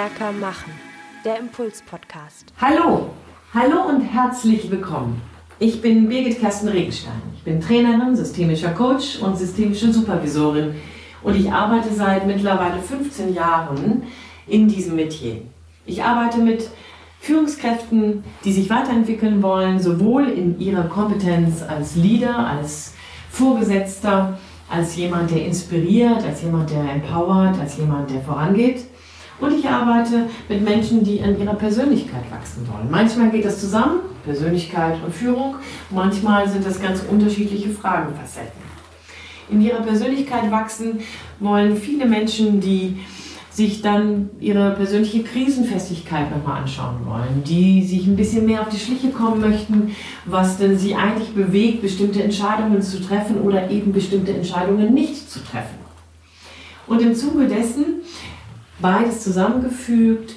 stärker 0.00 0.32
machen. 0.32 0.72
Der 1.26 1.38
Impuls-Podcast. 1.40 2.54
Hallo, 2.58 3.10
hallo 3.52 3.82
und 3.86 4.00
herzlich 4.00 4.70
willkommen. 4.70 5.20
Ich 5.58 5.82
bin 5.82 6.08
Birgit 6.08 6.40
Kersten 6.40 6.68
Regenstein. 6.68 7.20
Ich 7.36 7.42
bin 7.42 7.60
Trainerin, 7.60 8.16
systemischer 8.16 8.70
Coach 8.70 9.18
und 9.18 9.36
systemische 9.36 9.92
Supervisorin 9.92 10.74
und 11.22 11.36
ich 11.36 11.52
arbeite 11.52 11.92
seit 11.92 12.26
mittlerweile 12.26 12.80
15 12.80 13.34
Jahren 13.34 14.04
in 14.46 14.68
diesem 14.68 14.96
Metier. 14.96 15.42
Ich 15.84 16.02
arbeite 16.02 16.38
mit 16.38 16.70
Führungskräften, 17.20 18.24
die 18.42 18.54
sich 18.54 18.70
weiterentwickeln 18.70 19.42
wollen, 19.42 19.80
sowohl 19.80 20.30
in 20.30 20.58
ihrer 20.58 20.84
Kompetenz 20.84 21.62
als 21.62 21.96
Leader, 21.96 22.38
als 22.38 22.94
Vorgesetzter, 23.28 24.38
als 24.70 24.96
jemand, 24.96 25.30
der 25.30 25.44
inspiriert, 25.44 26.24
als 26.24 26.40
jemand, 26.40 26.70
der 26.70 26.90
empowert, 26.90 27.60
als 27.60 27.76
jemand, 27.76 28.10
der 28.10 28.22
vorangeht. 28.22 28.86
Und 29.40 29.58
ich 29.58 29.66
arbeite 29.66 30.26
mit 30.48 30.62
Menschen, 30.62 31.02
die 31.02 31.22
an 31.22 31.40
ihrer 31.40 31.54
Persönlichkeit 31.54 32.30
wachsen 32.30 32.68
wollen. 32.68 32.90
Manchmal 32.90 33.30
geht 33.30 33.44
das 33.44 33.60
zusammen, 33.60 34.00
Persönlichkeit 34.24 35.02
und 35.04 35.14
Führung. 35.14 35.56
Manchmal 35.90 36.48
sind 36.48 36.64
das 36.64 36.80
ganz 36.80 37.02
unterschiedliche 37.10 37.70
Fragenfacetten. 37.70 38.60
In 39.50 39.62
ihrer 39.62 39.80
Persönlichkeit 39.80 40.50
wachsen 40.50 41.00
wollen 41.40 41.76
viele 41.76 42.06
Menschen, 42.06 42.60
die 42.60 43.00
sich 43.50 43.82
dann 43.82 44.30
ihre 44.38 44.70
persönliche 44.72 45.24
Krisenfestigkeit 45.24 46.30
nochmal 46.30 46.62
anschauen 46.62 46.98
wollen, 47.04 47.42
die 47.44 47.82
sich 47.82 48.06
ein 48.06 48.14
bisschen 48.14 48.46
mehr 48.46 48.60
auf 48.60 48.68
die 48.68 48.78
Schliche 48.78 49.10
kommen 49.10 49.40
möchten, 49.40 49.94
was 50.24 50.58
denn 50.58 50.78
sie 50.78 50.94
eigentlich 50.94 51.34
bewegt, 51.34 51.82
bestimmte 51.82 52.22
Entscheidungen 52.22 52.80
zu 52.80 53.02
treffen 53.02 53.40
oder 53.40 53.68
eben 53.68 53.92
bestimmte 53.92 54.32
Entscheidungen 54.32 54.94
nicht 54.94 55.28
zu 55.28 55.40
treffen. 55.40 55.80
Und 56.86 57.02
im 57.02 57.14
Zuge 57.14 57.46
dessen, 57.46 58.00
beides 58.80 59.22
zusammengefügt, 59.22 60.36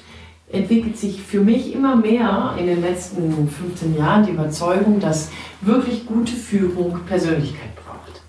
entwickelt 0.50 0.96
sich 0.96 1.22
für 1.22 1.40
mich 1.40 1.74
immer 1.74 1.96
mehr 1.96 2.54
in 2.58 2.66
den 2.66 2.80
letzten 2.80 3.48
15 3.48 3.96
Jahren 3.96 4.24
die 4.24 4.32
Überzeugung, 4.32 5.00
dass 5.00 5.30
wirklich 5.60 6.06
gute 6.06 6.32
Führung 6.32 7.00
Persönlichkeit 7.06 7.74
braucht. 7.76 8.22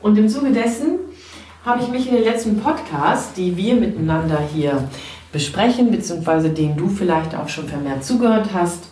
Und 0.00 0.18
im 0.18 0.28
Zuge 0.28 0.52
dessen 0.52 0.98
habe 1.64 1.82
ich 1.82 1.88
mich 1.88 2.08
in 2.08 2.14
den 2.14 2.24
letzten 2.24 2.60
Podcasts, 2.60 3.34
die 3.34 3.56
wir 3.56 3.74
miteinander 3.74 4.40
hier 4.52 4.88
besprechen, 5.32 5.90
beziehungsweise 5.90 6.50
denen 6.50 6.76
du 6.76 6.88
vielleicht 6.88 7.34
auch 7.34 7.48
schon 7.48 7.68
vermehrt 7.68 8.04
zugehört 8.04 8.48
hast, 8.54 8.88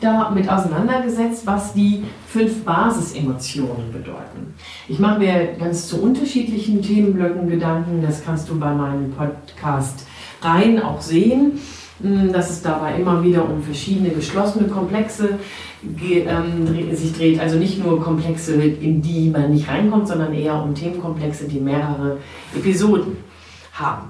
damit 0.00 0.48
auseinandergesetzt, 0.48 1.46
was 1.46 1.72
die 1.74 2.04
fünf 2.26 2.64
Basisemotionen 2.64 3.92
bedeuten. 3.92 4.54
Ich 4.88 4.98
mache 4.98 5.18
mir 5.18 5.54
ganz 5.58 5.88
zu 5.88 6.02
unterschiedlichen 6.02 6.82
Themenblöcken 6.82 7.48
Gedanken, 7.48 8.02
das 8.02 8.24
kannst 8.24 8.48
du 8.48 8.58
bei 8.58 8.72
meinem 8.72 9.12
Podcast 9.12 10.06
rein 10.42 10.82
auch 10.82 11.00
sehen, 11.00 11.60
hm, 12.02 12.32
dass 12.32 12.50
es 12.50 12.62
dabei 12.62 12.96
immer 12.96 13.22
wieder 13.22 13.48
um 13.48 13.62
verschiedene 13.62 14.10
geschlossene 14.10 14.68
Komplexe 14.68 15.38
ähm, 15.82 16.96
sich 16.96 17.12
dreht. 17.12 17.40
Also 17.40 17.58
nicht 17.58 17.84
nur 17.84 18.02
Komplexe, 18.02 18.54
in 18.54 19.02
die 19.02 19.30
man 19.30 19.52
nicht 19.52 19.68
reinkommt, 19.68 20.08
sondern 20.08 20.32
eher 20.32 20.62
um 20.62 20.74
Themenkomplexe, 20.74 21.44
die 21.44 21.60
mehrere 21.60 22.18
Episoden 22.56 23.16
haben. 23.72 24.08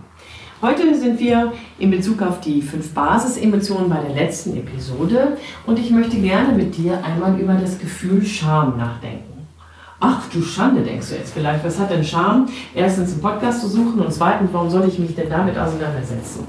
Heute 0.62 0.94
sind 0.94 1.18
wir 1.18 1.54
in 1.78 1.90
Bezug 1.90 2.20
auf 2.20 2.42
die 2.42 2.60
fünf 2.60 2.92
Basisemotionen 2.92 3.88
bei 3.88 3.96
der 3.96 4.14
letzten 4.14 4.54
Episode 4.58 5.38
und 5.64 5.78
ich 5.78 5.90
möchte 5.90 6.18
gerne 6.18 6.52
mit 6.52 6.76
dir 6.76 7.02
einmal 7.02 7.40
über 7.40 7.54
das 7.54 7.78
Gefühl 7.78 8.22
Scham 8.26 8.76
nachdenken. 8.76 9.46
Ach 10.00 10.28
du 10.30 10.42
Schande, 10.42 10.82
denkst 10.82 11.08
du 11.08 11.14
jetzt 11.14 11.32
vielleicht. 11.32 11.64
Was 11.64 11.78
hat 11.78 11.90
denn 11.90 12.04
Scham? 12.04 12.46
Erstens 12.74 13.12
einen 13.12 13.22
Podcast 13.22 13.62
zu 13.62 13.68
suchen 13.68 14.00
und 14.00 14.12
zweitens, 14.12 14.50
warum 14.52 14.68
soll 14.68 14.86
ich 14.86 14.98
mich 14.98 15.14
denn 15.14 15.30
damit 15.30 15.56
auseinandersetzen? 15.56 16.46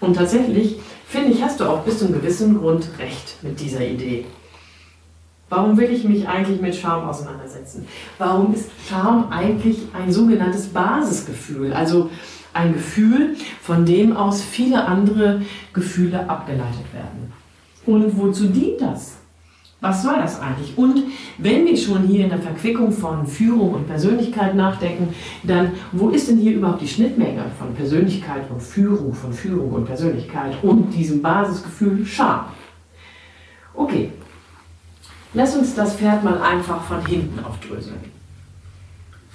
Und 0.00 0.16
tatsächlich 0.16 0.78
finde 1.08 1.32
ich, 1.32 1.42
hast 1.42 1.58
du 1.58 1.64
auch 1.64 1.80
bis 1.80 2.00
zu 2.00 2.04
einem 2.04 2.20
gewissen 2.20 2.58
Grund 2.58 2.90
recht 2.98 3.42
mit 3.42 3.58
dieser 3.58 3.80
Idee. 3.80 4.26
Warum 5.48 5.78
will 5.78 5.90
ich 5.90 6.04
mich 6.04 6.28
eigentlich 6.28 6.60
mit 6.60 6.74
Scham 6.74 7.08
auseinandersetzen? 7.08 7.86
Warum 8.18 8.52
ist 8.52 8.68
Scham 8.86 9.28
eigentlich 9.30 9.78
ein 9.94 10.12
sogenanntes 10.12 10.66
Basisgefühl? 10.66 11.72
Also 11.72 12.10
ein 12.56 12.72
Gefühl, 12.72 13.36
von 13.62 13.84
dem 13.84 14.16
aus 14.16 14.42
viele 14.42 14.84
andere 14.86 15.42
Gefühle 15.72 16.28
abgeleitet 16.28 16.92
werden. 16.92 17.32
Und 17.84 18.16
wozu 18.18 18.48
dient 18.48 18.80
das? 18.80 19.18
Was 19.80 20.02
soll 20.02 20.16
das 20.16 20.40
eigentlich? 20.40 20.76
Und 20.76 21.02
wenn 21.38 21.66
wir 21.66 21.76
schon 21.76 22.04
hier 22.08 22.24
in 22.24 22.30
der 22.30 22.38
Verquickung 22.38 22.90
von 22.90 23.26
Führung 23.26 23.74
und 23.74 23.86
Persönlichkeit 23.86 24.54
nachdenken, 24.54 25.14
dann 25.42 25.72
wo 25.92 26.08
ist 26.08 26.28
denn 26.28 26.38
hier 26.38 26.54
überhaupt 26.54 26.80
die 26.80 26.88
Schnittmenge 26.88 27.44
von 27.58 27.74
Persönlichkeit 27.74 28.50
und 28.50 28.62
Führung, 28.62 29.12
von 29.12 29.32
Führung 29.32 29.72
und 29.72 29.84
Persönlichkeit 29.84 30.56
und 30.62 30.90
diesem 30.92 31.20
Basisgefühl 31.20 32.06
Scham? 32.06 32.46
Okay, 33.74 34.10
Lass 35.36 35.54
uns 35.54 35.74
das 35.74 35.96
Pferd 35.96 36.24
mal 36.24 36.40
einfach 36.40 36.82
von 36.84 37.04
hinten 37.04 37.44
aufdröseln. 37.44 38.00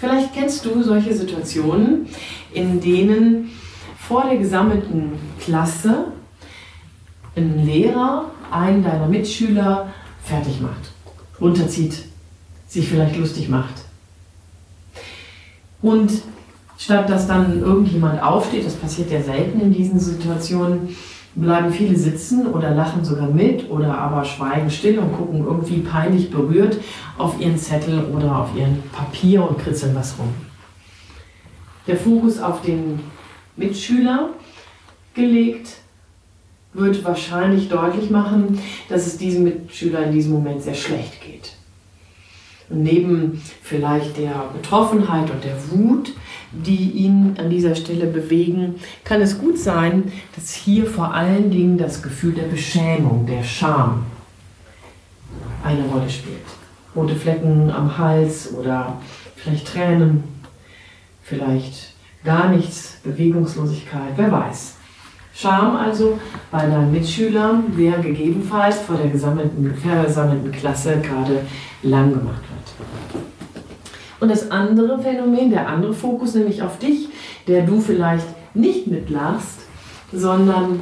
Vielleicht 0.02 0.34
kennst 0.34 0.66
du 0.66 0.82
solche 0.82 1.14
Situationen, 1.14 2.08
in 2.52 2.82
denen 2.82 3.52
vor 4.00 4.24
der 4.24 4.40
gesammelten 4.40 5.12
Klasse 5.40 6.06
ein 7.36 7.64
Lehrer 7.64 8.32
einen 8.50 8.84
deiner 8.84 9.06
Mitschüler 9.06 9.94
fertig 10.24 10.60
macht, 10.60 10.92
runterzieht, 11.40 12.06
sich 12.68 12.88
vielleicht 12.88 13.16
lustig 13.16 13.48
macht. 13.48 13.76
Und 15.84 16.12
statt 16.80 17.08
dass 17.08 17.28
dann 17.28 17.62
irgendjemand 17.62 18.24
aufsteht, 18.24 18.66
das 18.66 18.74
passiert 18.74 19.12
ja 19.12 19.22
selten 19.22 19.62
in 19.62 19.72
diesen 19.72 20.00
Situationen, 20.00 20.96
bleiben 21.36 21.72
viele 21.72 21.96
sitzen 21.96 22.48
oder 22.48 22.72
lachen 22.72 23.06
sogar 23.06 23.30
mit 23.30 23.70
oder 23.70 23.98
aber 23.98 24.26
schweigen 24.26 24.70
still 24.70 25.00
und 25.00 25.14
gucken 25.14 25.46
irgendwie 25.46 25.80
peinlich 25.80 26.30
berührt 26.30 26.78
auf 27.18 27.40
ihren 27.40 27.58
Zettel 27.58 28.04
oder 28.06 28.40
auf 28.40 28.50
ihren 28.56 28.84
Papier 28.92 29.48
und 29.48 29.58
kritzeln 29.58 29.96
was 29.96 30.18
rum. 30.20 30.34
Der 31.88 31.98
Fokus 31.98 32.40
auf 32.40 32.62
den 32.62 33.00
Mitschüler 33.56 34.30
gelegt 35.14 35.78
wird 36.74 37.04
wahrscheinlich 37.04 37.70
deutlich 37.70 38.10
machen, 38.10 38.60
dass 38.90 39.08
es 39.08 39.18
diesem 39.18 39.44
Mitschüler 39.44 40.04
in 40.06 40.12
diesem 40.12 40.34
Moment 40.34 40.62
sehr 40.62 40.76
schlecht 40.76 41.22
geht. 41.22 41.54
Und 42.70 42.84
neben 42.84 43.42
vielleicht 43.62 44.18
der 44.18 44.46
Betroffenheit 44.54 45.30
und 45.30 45.44
der 45.44 45.58
Wut 45.70 46.14
die 46.52 46.92
ihn 46.92 47.36
an 47.38 47.50
dieser 47.50 47.76
Stelle 47.76 48.08
bewegen, 48.08 48.76
kann 49.04 49.22
es 49.22 49.38
gut 49.38 49.58
sein, 49.58 50.12
dass 50.36 50.54
hier 50.54 50.86
vor 50.86 51.14
allen 51.14 51.50
Dingen 51.50 51.78
das 51.78 52.02
Gefühl 52.02 52.34
der 52.34 52.44
Beschämung, 52.44 53.26
der 53.26 53.44
Scham 53.44 54.06
eine 55.64 55.84
Rolle 55.86 56.10
spielt. 56.10 56.38
Rote 56.96 57.16
Flecken 57.16 57.72
am 57.72 57.98
Hals 57.98 58.54
oder 58.54 58.98
vielleicht 59.36 59.68
Tränen, 59.68 60.24
vielleicht 61.24 61.94
gar 62.24 62.50
nichts, 62.50 62.98
Bewegungslosigkeit, 63.04 64.14
wer 64.18 64.32
weiß. 64.32 64.76
Scham 65.34 65.78
also 65.78 66.20
bei 66.52 66.66
deinen 66.66 66.92
Mitschülern, 66.92 67.76
der 67.78 68.00
gegebenenfalls 68.00 68.80
vor 68.82 68.98
der 68.98 69.10
gesammelten, 69.10 69.74
versammelten 69.76 70.52
Klasse 70.52 71.00
gerade 71.02 71.46
lang 71.84 72.12
gemacht 72.12 72.42
wird. 72.42 73.41
Und 74.22 74.30
das 74.30 74.52
andere 74.52 75.02
Phänomen, 75.02 75.50
der 75.50 75.68
andere 75.68 75.94
Fokus, 75.94 76.36
nämlich 76.36 76.62
auf 76.62 76.78
dich, 76.78 77.10
der 77.48 77.64
du 77.64 77.82
vielleicht 77.82 78.28
nicht 78.54 78.86
mitlachst, 78.86 79.62
sondern 80.14 80.80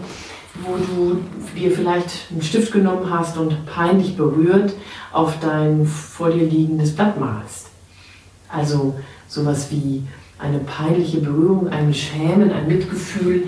wo 0.61 0.75
du 0.75 1.21
dir 1.57 1.71
vielleicht 1.71 2.27
einen 2.31 2.41
Stift 2.41 2.73
genommen 2.73 3.09
hast 3.09 3.37
und 3.37 3.65
peinlich 3.65 4.17
berührt 4.17 4.73
auf 5.13 5.39
dein 5.39 5.85
vor 5.85 6.31
dir 6.31 6.45
liegendes 6.45 6.93
Blatt 6.93 7.17
malst. 7.17 7.67
Also 8.49 8.95
sowas 9.29 9.71
wie 9.71 10.03
eine 10.37 10.59
peinliche 10.59 11.21
Berührung, 11.21 11.69
ein 11.69 11.93
Schämen, 11.93 12.51
ein 12.51 12.67
Mitgefühl, 12.67 13.47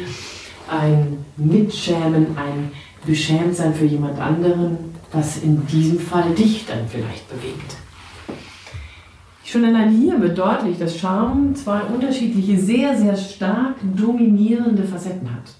ein 0.70 1.26
Mitschämen, 1.36 2.38
ein 2.38 2.72
Beschämtsein 3.06 3.74
für 3.74 3.86
jemand 3.86 4.20
anderen, 4.20 4.78
was 5.12 5.40
in 5.40 5.66
diesem 5.68 6.00
Fall 6.00 6.30
dich 6.34 6.66
dann 6.66 6.88
vielleicht 6.88 7.28
bewegt. 7.30 7.76
Schon 9.51 9.65
allein 9.65 9.89
hier 9.89 10.21
wird 10.21 10.38
deutlich, 10.38 10.80
dass 10.80 10.98
Charme 10.98 11.53
zwei 11.56 11.81
unterschiedliche, 11.81 12.57
sehr, 12.57 12.98
sehr 12.98 13.18
stark 13.18 13.75
dominierende 13.98 14.81
Facetten 14.81 15.30
hat. 15.30 15.56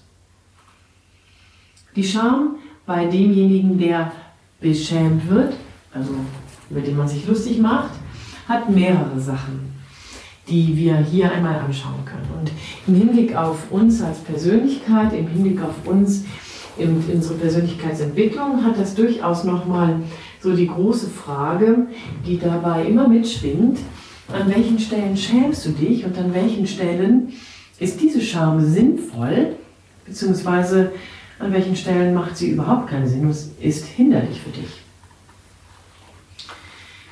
Die 1.94 2.02
Charme 2.02 2.54
bei 2.86 3.04
demjenigen, 3.04 3.76
der 3.76 4.10
beschämt 4.62 5.28
wird, 5.28 5.52
also 5.92 6.10
über 6.70 6.80
den 6.80 6.96
man 6.96 7.06
sich 7.06 7.28
lustig 7.28 7.58
macht, 7.58 7.90
hat 8.48 8.70
mehrere 8.70 9.20
Sachen, 9.20 9.74
die 10.48 10.74
wir 10.74 10.96
hier 10.96 11.30
einmal 11.30 11.58
anschauen 11.58 12.02
können. 12.06 12.40
Und 12.40 12.50
im 12.86 12.94
Hinblick 12.94 13.36
auf 13.36 13.70
uns 13.70 14.00
als 14.00 14.20
Persönlichkeit, 14.20 15.12
im 15.12 15.28
Hinblick 15.28 15.60
auf 15.60 15.86
uns 15.86 16.24
in 16.78 16.96
unsere 17.12 17.34
Persönlichkeitsentwicklung 17.34 18.64
hat 18.64 18.78
das 18.78 18.94
durchaus 18.94 19.44
nochmal 19.44 19.96
so 20.42 20.54
die 20.54 20.66
große 20.66 21.08
Frage, 21.08 21.86
die 22.26 22.38
dabei 22.38 22.84
immer 22.84 23.08
mitschwingt, 23.08 23.78
an 24.32 24.52
welchen 24.52 24.78
Stellen 24.78 25.16
schämst 25.16 25.64
du 25.66 25.70
dich 25.70 26.04
und 26.04 26.16
an 26.18 26.34
welchen 26.34 26.66
Stellen 26.66 27.32
Ist 27.78 28.00
diese 28.00 28.20
Scham 28.20 28.64
sinnvoll, 28.64 29.56
beziehungsweise 30.04 30.92
an 31.40 31.52
welchen 31.52 31.74
Stellen 31.74 32.14
macht 32.14 32.36
sie 32.36 32.50
überhaupt 32.50 32.88
keinen 32.88 33.08
Sinn 33.08 33.26
und 33.26 33.36
ist 33.60 33.86
hinderlich 33.86 34.40
für 34.40 34.50
dich? 34.50 34.82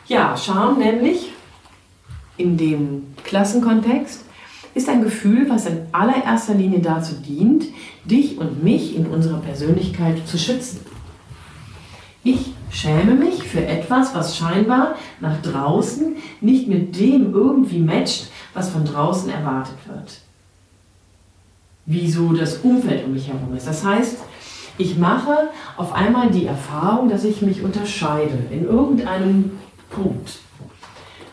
Ja, 0.06 0.36
Scham 0.36 0.78
nämlich 0.78 1.32
in 2.36 2.56
dem 2.56 3.06
Klassenkontext 3.24 4.24
ist 4.74 4.88
ein 4.88 5.02
Gefühl, 5.02 5.50
was 5.50 5.66
in 5.66 5.78
allererster 5.90 6.54
Linie 6.54 6.80
dazu 6.80 7.14
dient, 7.14 7.64
dich 8.04 8.38
und 8.38 8.62
mich 8.62 8.94
in 8.96 9.06
unserer 9.06 9.38
Persönlichkeit 9.40 10.26
zu 10.26 10.38
schützen. 10.38 10.80
Ich 12.22 12.52
schäme 12.70 13.14
mich 13.14 13.42
für 13.42 13.64
etwas, 13.66 14.14
was 14.14 14.36
scheinbar 14.36 14.94
nach 15.20 15.40
draußen 15.42 16.16
nicht 16.40 16.68
mit 16.68 16.98
dem 16.98 17.32
irgendwie 17.34 17.80
matcht, 17.80 18.30
was 18.54 18.70
von 18.70 18.84
draußen 18.84 19.30
erwartet 19.30 19.76
wird. 19.86 20.20
Wie 21.86 22.10
so 22.10 22.32
das 22.32 22.58
Umfeld 22.58 23.04
um 23.04 23.12
mich 23.12 23.28
herum 23.28 23.54
ist. 23.56 23.66
Das 23.66 23.84
heißt, 23.84 24.18
ich 24.78 24.96
mache 24.96 25.50
auf 25.76 25.92
einmal 25.92 26.30
die 26.30 26.46
Erfahrung, 26.46 27.08
dass 27.08 27.24
ich 27.24 27.42
mich 27.42 27.62
unterscheide 27.62 28.38
in 28.50 28.64
irgendeinem 28.64 29.52
Punkt. 29.90 30.38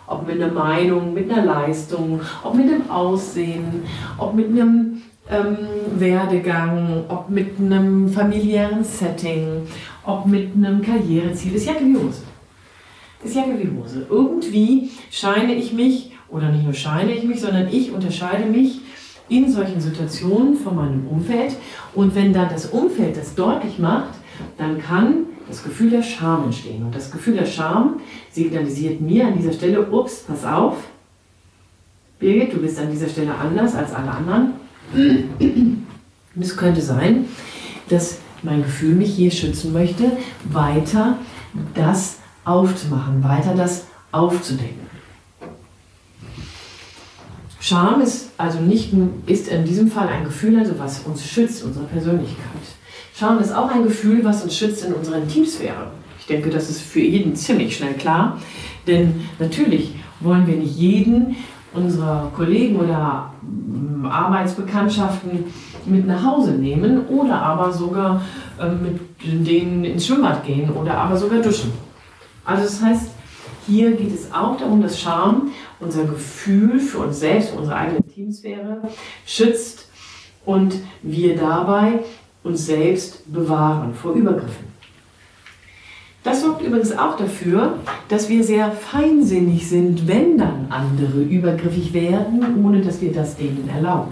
Ob 0.06 0.26
mit 0.26 0.42
einer 0.42 0.52
Meinung, 0.52 1.14
mit 1.14 1.32
einer 1.32 1.46
Leistung, 1.46 2.22
ob 2.44 2.56
mit 2.56 2.70
dem 2.70 2.90
Aussehen, 2.90 3.84
ob 4.18 4.34
mit 4.34 4.48
einem 4.48 5.02
ähm, 5.30 5.58
Werdegang, 5.98 7.04
ob 7.10 7.30
mit 7.30 7.60
einem 7.60 8.10
familiären 8.10 8.84
Setting, 8.84 9.68
ob 10.08 10.26
mit 10.26 10.56
einem 10.56 10.82
Karriereziel. 10.82 11.54
Ist 11.54 11.68
Jacke 11.68 11.86
wie 11.86 11.96
Hose. 11.96 12.24
Ist 13.24 13.36
Jacke 13.36 13.60
wie 13.60 13.70
Hose. 13.78 14.08
Irgendwie 14.10 14.90
scheine 15.12 15.54
ich 15.54 15.74
mich, 15.74 16.12
oder 16.30 16.50
nicht 16.50 16.64
nur 16.64 16.74
scheine 16.74 17.12
ich 17.12 17.24
mich, 17.24 17.42
sondern 17.42 17.68
ich 17.72 17.92
unterscheide 17.92 18.46
mich 18.46 18.80
in 19.30 19.52
solchen 19.52 19.82
Situationen 19.82 20.56
von 20.56 20.76
meinem 20.76 21.08
Umfeld. 21.08 21.56
Und 21.94 22.16
wenn 22.16 22.34
dann 22.34 22.50
das 22.50 22.68
Umfeld 22.68 23.18
das 23.18 23.36
deutlich 23.36 23.80
macht, 23.80 24.14
dann 24.58 24.82
kann 24.82 25.26
das 25.48 25.64
Gefühl 25.64 25.90
der 25.90 26.04
Scham 26.04 26.46
entstehen. 26.46 26.84
Und 26.86 26.96
das 26.96 27.12
Gefühl 27.12 27.36
der 27.36 27.46
Scham 27.46 28.00
signalisiert 28.32 29.02
mir 29.02 29.28
an 29.28 29.38
dieser 29.38 29.54
Stelle, 29.54 29.90
ups, 29.92 30.24
pass 30.28 30.46
auf, 30.46 30.78
Birgit, 32.20 32.54
du 32.54 32.58
bist 32.58 32.80
an 32.80 32.90
dieser 32.90 33.08
Stelle 33.08 33.34
anders 33.36 33.76
als 33.76 33.94
alle 33.94 34.12
anderen. 34.12 34.54
Es 36.40 36.56
könnte 36.56 36.82
sein, 36.82 37.26
dass 37.90 38.20
mein 38.48 38.64
Gefühl 38.64 38.96
mich 38.96 39.14
hier 39.14 39.30
schützen 39.30 39.74
möchte, 39.74 40.12
weiter 40.46 41.18
das 41.76 42.18
aufzumachen, 42.46 43.24
weiter 43.24 43.54
das 43.56 43.86
aufzudecken. 44.12 44.88
Scham 47.60 48.02
ist 48.02 48.30
also 48.38 48.60
nicht 48.60 48.94
ist 49.26 49.50
in 49.50 49.66
diesem 49.66 49.92
Fall 49.92 50.08
ein 50.08 50.24
Gefühl, 50.24 50.58
also 50.58 50.80
was 50.80 51.00
uns 51.02 51.28
schützt, 51.28 51.64
unsere 51.64 51.86
Persönlichkeit. 51.86 52.38
Scham 53.14 53.40
ist 53.40 53.54
auch 53.54 53.70
ein 53.70 53.84
Gefühl, 53.84 54.24
was 54.24 54.44
uns 54.44 54.56
schützt 54.56 54.86
in 54.86 54.94
unserer 54.94 55.18
Intimsphäre. 55.18 55.92
Ich 56.20 56.28
denke, 56.28 56.50
das 56.50 56.70
ist 56.70 56.82
für 56.82 57.02
jeden 57.02 57.36
ziemlich 57.36 57.76
schnell 57.76 57.96
klar, 57.96 58.40
denn 58.86 59.28
natürlich 59.40 59.92
wollen 60.22 60.48
wir 60.48 60.56
nicht 60.56 60.78
jeden 60.78 61.36
unserer 61.74 62.32
Kollegen 62.36 62.78
oder 62.78 63.32
mm, 63.42 64.06
Arbeitsbekanntschaften 64.06 65.46
mit 65.86 66.08
nach 66.08 66.24
Hause 66.24 66.52
nehmen 66.52 67.08
oder 67.08 67.42
aber 67.42 67.72
sogar 67.72 68.22
äh, 68.60 68.70
mit 68.70 69.00
denen 69.48 69.84
ins 69.84 70.06
Schwimmbad 70.06 70.46
gehen 70.46 70.70
oder 70.72 70.96
aber 70.96 71.18
sogar 71.18 71.40
duschen. 71.42 71.72
Also 72.46 72.64
das 72.64 72.82
heißt, 72.82 73.12
hier 73.68 73.92
geht 73.92 74.14
es 74.14 74.32
auch 74.32 74.58
darum, 74.58 74.82
dass 74.82 75.00
Scham 75.00 75.52
unser 75.80 76.06
Gefühl 76.06 76.80
für 76.80 77.00
uns 77.00 77.20
selbst, 77.20 77.54
unsere 77.56 77.76
eigene 77.76 77.98
Intimsphäre 77.98 78.82
schützt 79.26 79.90
und 80.46 80.76
wir 81.02 81.36
dabei 81.36 82.00
uns 82.44 82.66
selbst 82.66 83.32
bewahren 83.32 83.94
vor 83.94 84.14
Übergriffen. 84.14 84.77
Sorgt 86.58 86.70
übrigens 86.70 86.98
auch 86.98 87.16
dafür, 87.18 87.76
dass 88.10 88.30
wir 88.30 88.44
sehr 88.44 88.72
feinsinnig 88.72 89.70
sind, 89.70 90.08
wenn 90.08 90.40
dann 90.40 90.66
andere 90.72 91.22
übergriffig 91.22 91.94
werden, 91.94 92.66
ohne 92.66 92.82
dass 92.82 93.00
wir 93.00 93.14
das 93.14 93.38
denen 93.38 93.70
erlauben. 93.70 94.10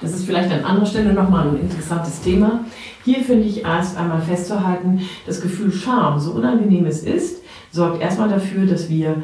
Das 0.00 0.12
ist 0.12 0.24
vielleicht 0.24 0.50
an 0.50 0.64
anderer 0.64 0.86
Stelle 0.86 1.12
nochmal 1.12 1.46
ein 1.46 1.60
interessantes 1.60 2.22
Thema. 2.22 2.64
Hier 3.04 3.20
finde 3.20 3.44
ich 3.44 3.62
erst 3.62 3.96
einmal 3.96 4.20
festzuhalten, 4.20 5.02
das 5.28 5.40
Gefühl 5.40 5.70
Scham, 5.70 6.18
so 6.18 6.32
unangenehm 6.32 6.86
es 6.86 7.04
ist, 7.04 7.42
sorgt 7.70 8.02
erstmal 8.02 8.28
dafür, 8.28 8.66
dass 8.66 8.88
wir 8.88 9.22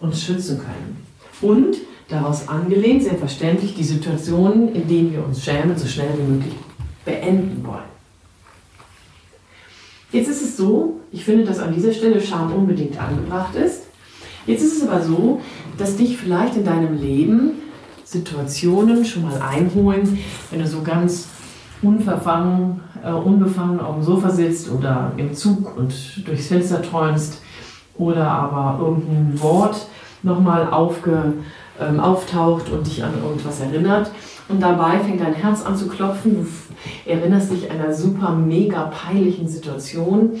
uns 0.00 0.20
schützen 0.20 0.58
können. 0.58 0.96
Und 1.40 1.76
daraus 2.08 2.48
angelehnt, 2.48 3.04
selbstverständlich, 3.04 3.76
die 3.76 3.84
Situationen, 3.84 4.74
in 4.74 4.88
denen 4.88 5.12
wir 5.12 5.24
uns 5.24 5.44
schämen, 5.44 5.78
so 5.78 5.86
schnell 5.86 6.10
wie 6.18 6.32
möglich 6.32 6.54
beenden 7.04 7.64
wollen. 7.64 7.97
Jetzt 10.10 10.28
ist 10.28 10.42
es 10.42 10.56
so, 10.56 11.00
ich 11.12 11.24
finde, 11.24 11.44
dass 11.44 11.58
an 11.58 11.74
dieser 11.74 11.92
Stelle 11.92 12.20
Scham 12.20 12.52
unbedingt 12.52 12.98
angebracht 13.00 13.54
ist. 13.54 13.82
Jetzt 14.46 14.62
ist 14.62 14.82
es 14.82 14.88
aber 14.88 15.02
so, 15.02 15.40
dass 15.76 15.96
dich 15.96 16.16
vielleicht 16.16 16.56
in 16.56 16.64
deinem 16.64 16.98
Leben 16.98 17.50
Situationen 18.04 19.04
schon 19.04 19.24
mal 19.24 19.38
einholen, 19.42 20.18
wenn 20.50 20.60
du 20.60 20.66
so 20.66 20.80
ganz 20.80 21.28
unverfangen, 21.82 22.80
äh, 23.04 23.12
unbefangen 23.12 23.80
auf 23.80 23.96
dem 23.96 24.02
Sofa 24.02 24.30
sitzt 24.30 24.70
oder 24.70 25.12
im 25.18 25.34
Zug 25.34 25.76
und 25.76 25.94
durchs 26.26 26.46
Fenster 26.46 26.80
träumst 26.80 27.42
oder 27.98 28.30
aber 28.30 28.82
irgendein 28.82 29.38
Wort 29.42 29.86
nochmal 30.22 30.70
aufge, 30.70 31.34
ähm, 31.78 32.00
auftaucht 32.00 32.70
und 32.70 32.86
dich 32.86 33.04
an 33.04 33.12
irgendwas 33.22 33.60
erinnert. 33.60 34.10
Und 34.48 34.62
dabei 34.62 34.98
fängt 34.98 35.20
dein 35.20 35.34
Herz 35.34 35.64
an 35.64 35.76
zu 35.76 35.88
klopfen. 35.88 36.34
Du 36.34 37.10
erinnerst 37.10 37.52
dich 37.52 37.70
einer 37.70 37.92
super 37.92 38.32
mega 38.32 38.84
peinlichen 38.84 39.46
Situation, 39.46 40.40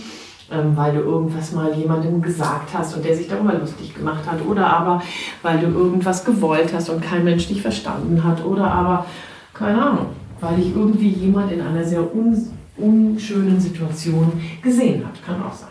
ähm, 0.50 0.72
weil 0.74 0.94
du 0.94 1.00
irgendwas 1.00 1.52
mal 1.52 1.74
jemandem 1.74 2.22
gesagt 2.22 2.70
hast 2.72 2.96
und 2.96 3.04
der 3.04 3.14
sich 3.16 3.28
darüber 3.28 3.54
lustig 3.54 3.94
gemacht 3.94 4.24
hat. 4.26 4.44
Oder 4.46 4.66
aber 4.66 5.02
weil 5.42 5.58
du 5.58 5.66
irgendwas 5.66 6.24
gewollt 6.24 6.72
hast 6.72 6.88
und 6.88 7.02
kein 7.02 7.24
Mensch 7.24 7.48
dich 7.48 7.60
verstanden 7.60 8.24
hat. 8.24 8.44
Oder 8.44 8.70
aber, 8.70 9.04
keine 9.52 9.82
Ahnung, 9.82 10.06
weil 10.40 10.56
dich 10.56 10.74
irgendwie 10.74 11.10
jemand 11.10 11.52
in 11.52 11.60
einer 11.60 11.84
sehr 11.84 12.14
un 12.14 12.50
unschönen 12.78 13.60
Situation 13.60 14.32
gesehen 14.62 15.04
hat. 15.04 15.24
Kann 15.26 15.42
auch 15.42 15.52
sein. 15.52 15.68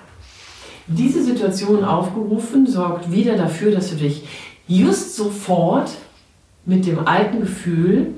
Diese 0.88 1.24
Situation 1.24 1.86
aufgerufen 1.86 2.68
sorgt 2.68 3.12
wieder 3.12 3.38
dafür, 3.38 3.72
dass 3.72 3.90
du 3.92 3.96
dich 3.96 4.28
just 4.68 5.16
sofort 5.16 5.92
mit 6.66 6.86
dem 6.86 7.08
alten 7.08 7.40
Gefühl, 7.40 8.14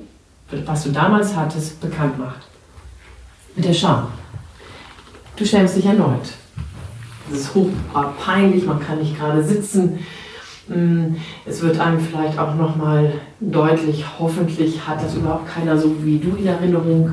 was 0.64 0.84
du 0.84 0.90
damals 0.90 1.34
hattest, 1.34 1.80
bekannt 1.80 2.18
macht. 2.18 2.48
Mit 3.54 3.64
der 3.64 3.74
Scham. 3.74 4.08
Du 5.36 5.44
schämst 5.44 5.76
dich 5.76 5.86
erneut. 5.86 6.32
Es 7.32 7.40
ist 7.40 7.54
hoch 7.54 7.68
peinlich, 8.22 8.66
man 8.66 8.80
kann 8.80 8.98
nicht 8.98 9.16
gerade 9.16 9.42
sitzen. 9.42 10.00
Mm, 10.68 11.16
es 11.46 11.62
wird 11.62 11.78
einem 11.78 12.00
vielleicht 12.00 12.38
auch 12.38 12.54
nochmal 12.54 13.12
deutlich, 13.40 14.04
hoffentlich 14.18 14.86
hat 14.86 15.02
das 15.02 15.14
überhaupt 15.14 15.48
keiner 15.48 15.78
so 15.78 16.04
wie 16.04 16.18
du 16.18 16.36
in 16.36 16.46
Erinnerung. 16.46 17.12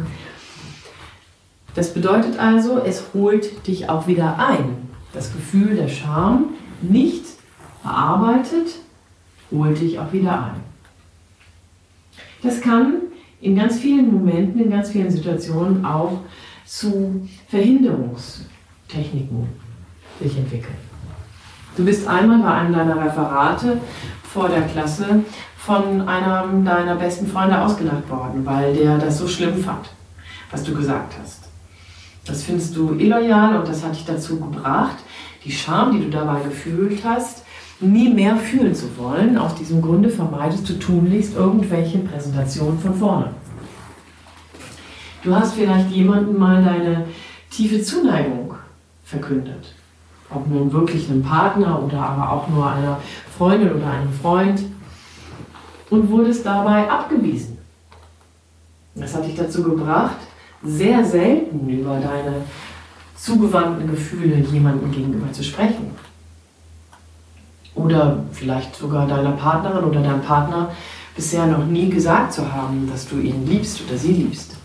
Das 1.73 1.93
bedeutet 1.93 2.39
also, 2.39 2.79
es 2.83 3.03
holt 3.13 3.67
dich 3.67 3.89
auch 3.89 4.07
wieder 4.07 4.37
ein. 4.39 4.89
Das 5.13 5.31
Gefühl 5.31 5.75
der 5.75 5.87
Scham 5.87 6.49
nicht 6.81 7.25
verarbeitet, 7.81 8.79
holt 9.51 9.79
dich 9.79 9.99
auch 9.99 10.11
wieder 10.11 10.33
ein. 10.33 10.61
Das 12.43 12.61
kann 12.61 13.01
in 13.41 13.55
ganz 13.55 13.79
vielen 13.79 14.13
Momenten, 14.13 14.61
in 14.61 14.69
ganz 14.69 14.89
vielen 14.89 15.11
Situationen 15.11 15.85
auch 15.85 16.19
zu 16.65 17.27
Verhinderungstechniken 17.49 19.47
sich 20.19 20.37
entwickeln. 20.37 20.75
Du 21.75 21.85
bist 21.85 22.07
einmal 22.07 22.39
bei 22.39 22.51
einem 22.51 22.73
deiner 22.73 23.05
Referate 23.05 23.79
vor 24.23 24.49
der 24.49 24.63
Klasse 24.63 25.23
von 25.57 26.07
einem 26.07 26.65
deiner 26.65 26.95
besten 26.95 27.27
Freunde 27.27 27.61
ausgelacht 27.61 28.09
worden, 28.09 28.45
weil 28.45 28.73
der 28.73 28.97
das 28.97 29.19
so 29.19 29.27
schlimm 29.27 29.57
fand, 29.57 29.89
was 30.49 30.63
du 30.63 30.73
gesagt 30.73 31.13
hast. 31.21 31.43
Das 32.25 32.43
findest 32.43 32.75
du 32.75 32.95
illoyal 32.95 33.57
und 33.59 33.67
das 33.67 33.83
hat 33.83 33.95
dich 33.95 34.05
dazu 34.05 34.39
gebracht, 34.39 34.97
die 35.45 35.51
Scham, 35.51 35.91
die 35.91 36.03
du 36.03 36.09
dabei 36.09 36.41
gefühlt 36.41 37.03
hast, 37.03 37.43
nie 37.79 38.09
mehr 38.09 38.35
fühlen 38.35 38.73
zu 38.73 38.97
wollen. 38.97 39.37
Aus 39.37 39.55
diesem 39.55 39.81
Grunde 39.81 40.09
vermeidest 40.09 40.67
du 40.69 40.79
tunlichst 40.79 41.35
irgendwelche 41.35 41.99
Präsentationen 41.99 42.79
von 42.79 42.95
vorne. 42.95 43.29
Du 45.23 45.35
hast 45.35 45.55
vielleicht 45.55 45.91
jemandem 45.91 46.37
mal 46.37 46.63
deine 46.63 47.05
tiefe 47.49 47.81
Zuneigung 47.81 48.55
verkündet. 49.03 49.73
Ob 50.29 50.47
nun 50.47 50.71
wirklich 50.71 51.09
einem 51.09 51.23
Partner 51.23 51.81
oder 51.81 51.99
aber 51.99 52.31
auch 52.31 52.47
nur 52.49 52.69
einer 52.69 52.99
Freundin 53.37 53.73
oder 53.73 53.91
einem 53.91 54.11
Freund. 54.13 54.61
Und 55.89 56.09
wurdest 56.09 56.45
dabei 56.45 56.89
abgewiesen. 56.89 57.57
Das 58.93 59.15
hat 59.15 59.25
dich 59.25 59.35
dazu 59.35 59.63
gebracht, 59.63 60.17
sehr 60.61 61.05
selten 61.05 61.69
über 61.69 61.93
deine 61.93 62.41
zugewandten 63.15 63.89
Gefühle 63.89 64.35
jemandem 64.51 64.91
gegenüber 64.91 65.31
zu 65.31 65.43
sprechen 65.43 65.91
oder 67.77 68.23
vielleicht 68.31 68.75
sogar 68.75 69.07
deiner 69.07 69.31
Partnerin 69.31 69.83
oder 69.83 70.01
deinem 70.01 70.21
Partner 70.21 70.71
bisher 71.15 71.45
noch 71.45 71.65
nie 71.65 71.89
gesagt 71.89 72.33
zu 72.33 72.51
haben, 72.51 72.89
dass 72.91 73.07
du 73.07 73.19
ihn 73.19 73.47
liebst 73.47 73.81
oder 73.87 73.97
sie 73.97 74.13
liebst. 74.13 74.55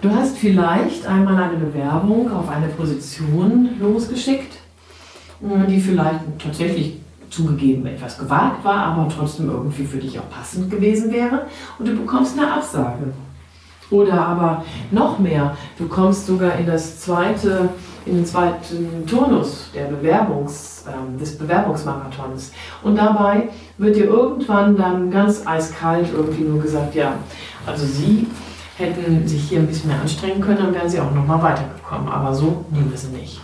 Du 0.00 0.10
hast 0.10 0.36
vielleicht 0.36 1.06
einmal 1.06 1.42
eine 1.42 1.56
Bewerbung 1.56 2.30
auf 2.30 2.48
eine 2.48 2.66
Position 2.68 3.70
losgeschickt, 3.80 4.58
die 5.40 5.80
vielleicht 5.80 6.20
tatsächlich 6.38 6.98
zugegeben 7.30 7.86
etwas 7.86 8.18
gewagt 8.18 8.64
war, 8.64 8.76
aber 8.76 9.08
trotzdem 9.08 9.48
irgendwie 9.48 9.84
für 9.84 9.98
dich 9.98 10.18
auch 10.18 10.28
passend 10.30 10.70
gewesen 10.70 11.10
wäre 11.12 11.46
und 11.78 11.88
du 11.88 11.96
bekommst 11.96 12.38
eine 12.38 12.52
Absage. 12.52 13.12
Oder 13.90 14.26
aber 14.26 14.64
noch 14.90 15.18
mehr, 15.18 15.56
du 15.78 15.86
kommst 15.88 16.26
sogar 16.26 16.56
in 16.56 16.66
das 16.66 17.00
zweite, 17.00 17.68
in 18.06 18.16
den 18.16 18.26
zweiten 18.26 19.06
Turnus 19.06 19.70
der 19.74 19.84
Bewerbungs, 19.84 20.84
äh, 20.86 21.20
des 21.20 21.36
Bewerbungsmarathons. 21.38 22.52
Und 22.82 22.96
dabei 22.96 23.48
wird 23.78 23.96
dir 23.96 24.06
irgendwann 24.06 24.76
dann 24.76 25.10
ganz 25.10 25.46
eiskalt 25.46 26.08
irgendwie 26.14 26.44
nur 26.44 26.62
gesagt, 26.62 26.94
ja, 26.94 27.14
also 27.66 27.86
sie 27.86 28.26
hätten 28.76 29.26
sich 29.26 29.48
hier 29.48 29.60
ein 29.60 29.66
bisschen 29.66 29.90
mehr 29.90 30.00
anstrengen 30.00 30.40
können, 30.40 30.58
dann 30.58 30.74
wären 30.74 30.88
sie 30.88 31.00
auch 31.00 31.12
nochmal 31.12 31.42
weitergekommen. 31.42 32.08
Aber 32.08 32.34
so 32.34 32.64
nehmen 32.70 32.90
wir 32.90 32.98
sie 32.98 33.08
nicht. 33.08 33.40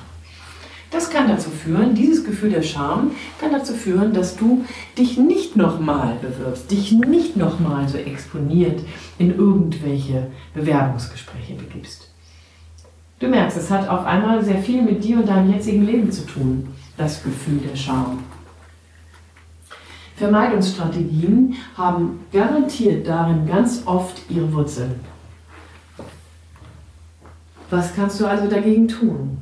Das 0.91 1.09
kann 1.09 1.29
dazu 1.29 1.51
führen, 1.51 1.95
dieses 1.95 2.25
Gefühl 2.25 2.51
der 2.51 2.63
Scham 2.63 3.13
kann 3.41 3.53
dazu 3.53 3.75
führen, 3.75 4.13
dass 4.13 4.37
du 4.37 4.65
dich 4.99 5.17
nicht 5.19 5.57
nochmal 5.57 6.17
bewirbst, 6.21 6.71
dich 6.71 6.93
nicht 6.93 7.37
nochmal 7.37 7.89
so 7.89 7.97
exponiert 7.97 8.81
in 9.19 9.37
irgendwelche 9.37 10.27
Bewerbungsgespräche 10.53 11.55
begibst. 11.55 12.09
Du 13.21 13.29
merkst, 13.29 13.57
es 13.57 13.71
hat 13.71 13.89
auf 13.89 14.05
einmal 14.05 14.45
sehr 14.45 14.59
viel 14.59 14.83
mit 14.83 15.05
dir 15.05 15.19
und 15.19 15.29
deinem 15.29 15.53
jetzigen 15.53 15.85
Leben 15.85 16.11
zu 16.11 16.27
tun, 16.27 16.69
das 16.97 17.23
Gefühl 17.23 17.59
der 17.59 17.77
Scham. 17.77 18.25
Vermeidungsstrategien 20.17 21.55
haben 21.77 22.21
garantiert 22.33 23.07
darin 23.07 23.47
ganz 23.47 23.83
oft 23.87 24.23
ihre 24.29 24.53
Wurzeln. 24.53 25.01
Was 27.71 27.95
kannst 27.95 28.21
du 28.21 28.27
also 28.27 28.49
dagegen 28.49 28.89
tun? 28.89 29.39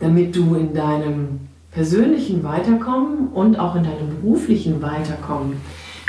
Damit 0.00 0.34
du 0.36 0.54
in 0.54 0.74
deinem 0.74 1.40
persönlichen 1.70 2.42
Weiterkommen 2.42 3.28
und 3.28 3.58
auch 3.58 3.76
in 3.76 3.84
deinem 3.84 4.08
beruflichen 4.20 4.80
Weiterkommen, 4.80 5.60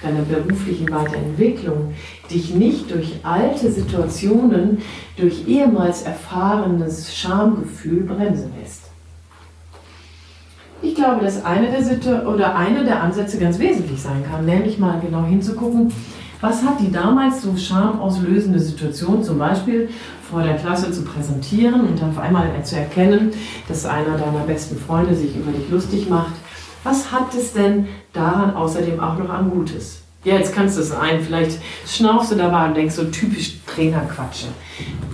deiner 0.02 0.22
beruflichen 0.22 0.90
Weiterentwicklung 0.90 1.94
dich 2.30 2.54
nicht 2.54 2.92
durch 2.92 3.20
alte 3.24 3.72
Situationen, 3.72 4.80
durch 5.18 5.48
ehemals 5.48 6.04
erfahrenes 6.04 7.16
Schamgefühl 7.16 8.04
bremsen 8.04 8.52
lässt. 8.62 8.84
Ich 10.82 10.94
glaube, 10.94 11.24
dass 11.24 11.44
eine 11.44 11.72
der, 11.72 11.84
Situ 11.84 12.10
oder 12.10 12.56
eine 12.56 12.84
der 12.86 13.02
Ansätze 13.02 13.40
ganz 13.40 13.58
wesentlich 13.58 14.00
sein 14.00 14.24
kann, 14.30 14.46
nämlich 14.46 14.78
mal 14.78 15.00
genau 15.00 15.26
hinzugucken, 15.26 15.92
was 16.42 16.64
hat 16.64 16.80
die 16.80 16.92
damals 16.92 17.42
so 17.42 17.56
schamauslösende 17.56 18.60
Situation, 18.60 19.24
zum 19.24 19.40
Beispiel 19.40 19.90
vor 20.30 20.44
der 20.44 20.56
Klasse 20.56 20.92
zu 20.92 21.04
präsentieren 21.04 21.82
und 21.82 22.00
dann 22.00 22.12
auf 22.12 22.20
einmal 22.20 22.50
zu 22.64 22.76
erkennen, 22.76 23.32
dass 23.68 23.86
einer 23.86 24.18
deiner 24.18 24.42
besten 24.46 24.78
Freunde 24.78 25.16
sich 25.16 25.36
über 25.36 25.52
dich 25.52 25.70
lustig 25.70 26.10
macht? 26.10 26.34
Was 26.84 27.12
hat 27.12 27.34
es 27.34 27.54
denn 27.54 27.88
daran 28.14 28.56
außerdem 28.56 29.00
auch 29.00 29.18
noch 29.18 29.30
an 29.30 29.50
Gutes? 29.50 30.02
Ja, 30.24 30.36
jetzt 30.36 30.54
kannst 30.54 30.78
du 30.78 30.82
es 30.82 30.92
ein, 30.92 31.22
vielleicht 31.22 31.60
schnaufst 31.88 32.32
du 32.32 32.36
dabei 32.36 32.68
und 32.68 32.76
denkst 32.76 32.96
so 32.96 33.06
typisch 33.06 33.60
Trainerquatsche, 33.66 34.48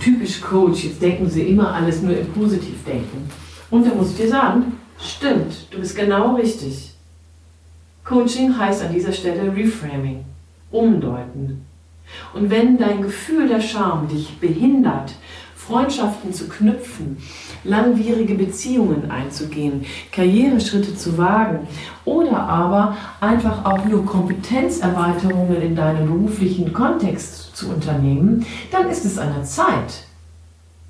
typisch 0.00 0.40
Coach, 0.40 0.84
jetzt 0.84 1.00
denken 1.00 1.28
sie 1.28 1.42
immer 1.42 1.72
alles 1.72 2.02
nur 2.02 2.16
im 2.16 2.26
Positivdenken. 2.32 3.28
Und 3.70 3.86
da 3.86 3.94
muss 3.94 4.10
ich 4.10 4.16
dir 4.16 4.28
sagen, 4.28 4.78
stimmt, 4.98 5.66
du 5.70 5.78
bist 5.78 5.96
genau 5.96 6.34
richtig. 6.34 6.94
Coaching 8.04 8.58
heißt 8.58 8.82
an 8.82 8.92
dieser 8.92 9.12
Stelle 9.12 9.54
Reframing 9.54 10.24
umdeuten. 10.74 11.64
Und 12.34 12.50
wenn 12.50 12.76
dein 12.76 13.02
Gefühl 13.02 13.48
der 13.48 13.60
Scham 13.60 14.08
dich 14.08 14.38
behindert, 14.38 15.14
Freundschaften 15.54 16.34
zu 16.34 16.46
knüpfen, 16.48 17.16
langwierige 17.64 18.34
Beziehungen 18.34 19.10
einzugehen, 19.10 19.86
Karriereschritte 20.12 20.94
zu 20.94 21.16
wagen 21.16 21.66
oder 22.04 22.38
aber 22.38 22.96
einfach 23.20 23.64
auch 23.64 23.86
nur 23.86 24.04
Kompetenzerweiterungen 24.04 25.62
in 25.62 25.74
deinem 25.74 26.06
beruflichen 26.06 26.74
Kontext 26.74 27.56
zu 27.56 27.70
unternehmen, 27.70 28.44
dann 28.70 28.90
ist 28.90 29.06
es 29.06 29.16
an 29.16 29.32
der 29.34 29.44
Zeit, 29.44 30.04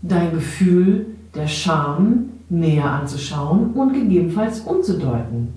dein 0.02 0.32
Gefühl 0.32 1.06
der 1.36 1.46
Scham 1.46 2.30
näher 2.48 2.90
anzuschauen 2.90 3.72
und 3.74 3.92
gegebenenfalls 3.92 4.60
umzudeuten. 4.60 5.54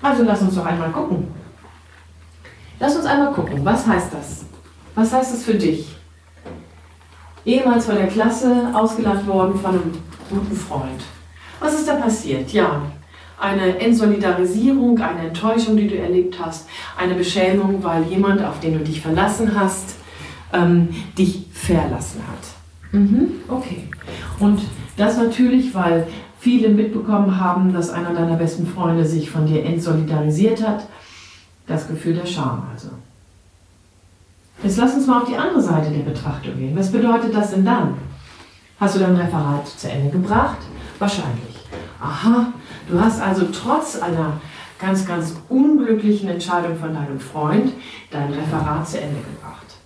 Also 0.00 0.22
lass 0.22 0.40
uns 0.40 0.54
doch 0.54 0.64
einmal 0.64 0.90
gucken. 0.90 1.37
Lass 2.80 2.96
uns 2.96 3.06
einmal 3.06 3.32
gucken, 3.32 3.64
was 3.64 3.86
heißt 3.86 4.12
das? 4.12 4.44
Was 4.94 5.12
heißt 5.12 5.34
das 5.34 5.42
für 5.42 5.54
dich? 5.54 5.96
Ehemals 7.44 7.86
vor 7.86 7.94
der 7.94 8.06
Klasse 8.06 8.70
ausgelacht 8.72 9.26
worden 9.26 9.58
von 9.58 9.70
einem 9.70 9.92
guten 10.30 10.54
Freund. 10.54 11.02
Was 11.60 11.74
ist 11.74 11.88
da 11.88 11.96
passiert? 11.96 12.52
Ja, 12.52 12.82
eine 13.40 13.78
Entsolidarisierung, 13.80 15.00
eine 15.00 15.28
Enttäuschung, 15.28 15.76
die 15.76 15.88
du 15.88 15.96
erlebt 15.96 16.38
hast, 16.40 16.68
eine 16.96 17.14
Beschämung, 17.14 17.82
weil 17.82 18.04
jemand, 18.04 18.44
auf 18.44 18.60
den 18.60 18.78
du 18.78 18.84
dich 18.84 19.00
verlassen 19.00 19.58
hast, 19.58 19.96
ähm, 20.52 20.88
dich 21.16 21.46
verlassen 21.52 22.22
hat. 22.28 22.92
Mhm, 22.92 23.32
okay. 23.48 23.88
Und 24.38 24.60
das 24.96 25.16
natürlich, 25.16 25.74
weil 25.74 26.06
viele 26.38 26.68
mitbekommen 26.68 27.40
haben, 27.40 27.72
dass 27.72 27.90
einer 27.90 28.14
deiner 28.14 28.36
besten 28.36 28.66
Freunde 28.66 29.04
sich 29.04 29.30
von 29.30 29.46
dir 29.46 29.64
entsolidarisiert 29.64 30.66
hat 30.66 30.86
das 31.68 31.86
Gefühl 31.86 32.14
der 32.14 32.26
Scham 32.26 32.66
also. 32.72 32.88
Jetzt 34.62 34.78
lass 34.78 34.94
uns 34.94 35.06
mal 35.06 35.22
auf 35.22 35.28
die 35.28 35.36
andere 35.36 35.60
Seite 35.60 35.90
der 35.90 36.02
Betrachtung 36.02 36.56
gehen. 36.56 36.76
Was 36.76 36.90
bedeutet 36.90 37.34
das 37.34 37.50
denn 37.50 37.64
dann? 37.64 37.94
Hast 38.80 38.96
du 38.96 39.00
dein 39.00 39.14
Referat 39.14 39.68
zu 39.68 39.88
Ende 39.88 40.10
gebracht? 40.10 40.58
Wahrscheinlich. 40.98 41.56
Aha, 42.00 42.52
du 42.88 43.00
hast 43.00 43.20
also 43.20 43.46
trotz 43.52 44.00
einer 44.00 44.40
ganz, 44.80 45.06
ganz 45.06 45.36
unglücklichen 45.48 46.28
Entscheidung 46.28 46.76
von 46.76 46.94
deinem 46.94 47.20
Freund 47.20 47.72
dein 48.10 48.32
Referat 48.32 48.88
zu 48.88 49.00
Ende 49.00 49.20
gebracht. 49.20 49.77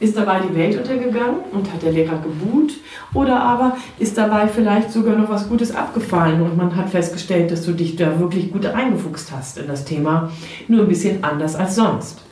Ist 0.00 0.16
dabei 0.16 0.40
die 0.40 0.56
Welt 0.56 0.78
untergegangen 0.78 1.40
und 1.52 1.70
hat 1.70 1.82
der 1.82 1.92
Lehrer 1.92 2.18
gebuht? 2.18 2.72
Oder 3.12 3.42
aber 3.42 3.76
ist 3.98 4.16
dabei 4.16 4.48
vielleicht 4.48 4.90
sogar 4.90 5.14
noch 5.14 5.28
was 5.28 5.46
Gutes 5.46 5.74
abgefallen 5.74 6.40
und 6.40 6.56
man 6.56 6.74
hat 6.74 6.88
festgestellt, 6.88 7.50
dass 7.50 7.66
du 7.66 7.72
dich 7.72 7.96
da 7.96 8.18
wirklich 8.18 8.50
gut 8.50 8.64
eingefuchst 8.64 9.30
hast 9.30 9.58
in 9.58 9.66
das 9.66 9.84
Thema, 9.84 10.30
nur 10.68 10.82
ein 10.82 10.88
bisschen 10.88 11.22
anders 11.22 11.54
als 11.54 11.74
sonst? 11.74 12.22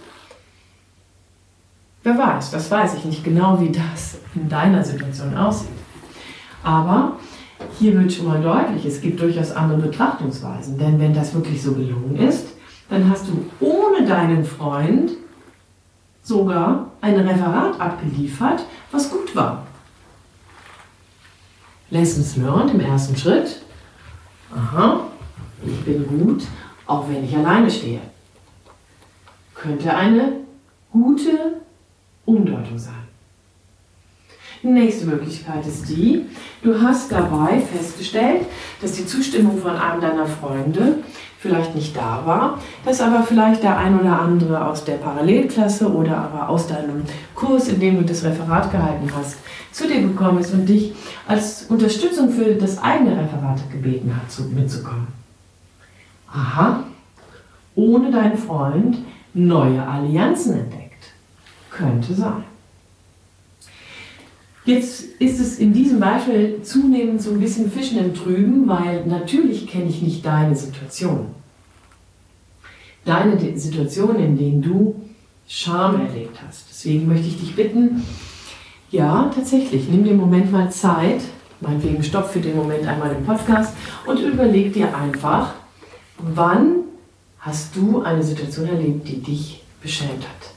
Wer 2.04 2.16
weiß, 2.16 2.52
das 2.52 2.70
weiß 2.70 2.94
ich 2.94 3.04
nicht 3.04 3.22
genau, 3.22 3.60
wie 3.60 3.70
das 3.70 4.16
in 4.34 4.48
deiner 4.48 4.82
Situation 4.82 5.36
aussieht. 5.36 5.68
Aber 6.62 7.18
hier 7.78 7.98
wird 7.98 8.10
schon 8.10 8.28
mal 8.28 8.40
deutlich, 8.40 8.86
es 8.86 9.02
gibt 9.02 9.20
durchaus 9.20 9.52
andere 9.52 9.80
Betrachtungsweisen. 9.80 10.78
Denn 10.78 10.98
wenn 10.98 11.12
das 11.12 11.34
wirklich 11.34 11.62
so 11.62 11.72
gelungen 11.72 12.16
ist, 12.16 12.46
dann 12.88 13.10
hast 13.10 13.26
du 13.28 13.44
ohne 13.60 14.06
deinen 14.06 14.44
Freund 14.44 15.10
sogar 16.22 16.90
ein 17.00 17.16
Referat 17.16 17.80
abgeliefert, 17.80 18.64
was 18.90 19.10
gut 19.10 19.34
war. 19.34 19.66
Lessons 21.90 22.36
learned 22.36 22.74
im 22.74 22.80
ersten 22.80 23.16
Schritt. 23.16 23.62
Aha, 24.54 25.06
ich 25.64 25.84
bin 25.84 26.06
gut, 26.06 26.42
auch 26.86 27.08
wenn 27.08 27.24
ich 27.24 27.34
alleine 27.34 27.70
stehe. 27.70 28.00
Könnte 29.54 29.94
eine 29.94 30.32
gute 30.92 31.60
Umdeutung 32.24 32.78
sein. 32.78 32.94
Die 34.62 34.68
nächste 34.68 35.06
Möglichkeit 35.06 35.66
ist 35.66 35.88
die, 35.88 36.26
du 36.62 36.80
hast 36.80 37.12
dabei 37.12 37.60
festgestellt, 37.60 38.46
dass 38.80 38.92
die 38.92 39.06
Zustimmung 39.06 39.58
von 39.60 39.76
einem 39.76 40.00
deiner 40.00 40.26
Freunde 40.26 40.98
vielleicht 41.38 41.74
nicht 41.74 41.96
da 41.96 42.22
war, 42.24 42.58
dass 42.84 43.00
aber 43.00 43.22
vielleicht 43.22 43.62
der 43.62 43.78
ein 43.78 43.98
oder 43.98 44.20
andere 44.20 44.66
aus 44.66 44.84
der 44.84 44.94
Parallelklasse 44.94 45.90
oder 45.92 46.16
aber 46.16 46.48
aus 46.48 46.66
deinem 46.66 47.04
Kurs, 47.34 47.68
in 47.68 47.80
dem 47.80 47.98
du 47.98 48.04
das 48.04 48.24
Referat 48.24 48.70
gehalten 48.72 49.10
hast, 49.16 49.38
zu 49.70 49.86
dir 49.86 50.00
gekommen 50.00 50.40
ist 50.40 50.52
und 50.52 50.66
dich 50.66 50.92
als 51.26 51.66
Unterstützung 51.68 52.30
für 52.30 52.54
das 52.54 52.82
eigene 52.82 53.12
Referat 53.12 53.70
gebeten 53.70 54.14
hat, 54.14 54.52
mitzukommen. 54.52 55.06
Aha, 56.32 56.84
ohne 57.74 58.10
deinen 58.10 58.36
Freund 58.36 58.98
neue 59.32 59.86
Allianzen 59.86 60.58
entdeckt. 60.58 61.12
Könnte 61.70 62.12
sein. 62.14 62.44
Jetzt 64.68 65.04
ist 65.18 65.40
es 65.40 65.58
in 65.58 65.72
diesem 65.72 65.98
Beispiel 65.98 66.60
zunehmend 66.62 67.22
so 67.22 67.30
ein 67.30 67.40
bisschen 67.40 67.70
Fischen 67.70 67.96
im 68.00 68.12
Trüben, 68.12 68.68
weil 68.68 69.06
natürlich 69.06 69.66
kenne 69.66 69.86
ich 69.88 70.02
nicht 70.02 70.26
deine 70.26 70.54
Situation. 70.54 71.28
Deine 73.06 73.58
Situation, 73.58 74.16
in 74.16 74.36
der 74.36 74.70
du 74.70 74.94
Scham 75.48 75.98
erlebt 75.98 76.36
hast. 76.46 76.66
Deswegen 76.68 77.08
möchte 77.08 77.28
ich 77.28 77.40
dich 77.40 77.56
bitten, 77.56 78.02
ja, 78.90 79.30
tatsächlich, 79.34 79.88
nimm 79.88 80.04
den 80.04 80.18
Moment 80.18 80.52
mal 80.52 80.70
Zeit, 80.70 81.22
meinetwegen 81.62 82.04
stopp 82.04 82.28
für 82.28 82.40
den 82.40 82.54
Moment 82.54 82.86
einmal 82.86 83.14
den 83.14 83.24
Podcast 83.24 83.74
und 84.04 84.20
überleg 84.20 84.74
dir 84.74 84.94
einfach, 84.94 85.54
wann 86.18 86.80
hast 87.38 87.74
du 87.74 88.02
eine 88.02 88.22
Situation 88.22 88.68
erlebt, 88.68 89.08
die 89.08 89.22
dich 89.22 89.62
beschämt 89.80 90.28
hat. 90.28 90.52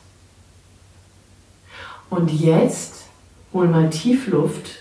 Und 2.10 2.30
jetzt 2.30 3.01
hol 3.53 3.67
mal 3.67 3.89
tief 3.89 4.27
Luft 4.27 4.79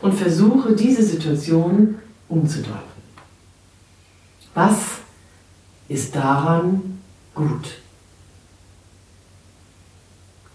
und 0.00 0.14
versuche 0.14 0.74
diese 0.74 1.02
Situation 1.02 1.96
umzudeuten. 2.28 2.80
Was 4.54 5.00
ist 5.88 6.14
daran 6.14 7.00
gut? 7.34 7.78